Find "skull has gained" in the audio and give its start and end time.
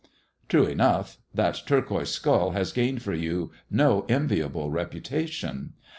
2.09-3.03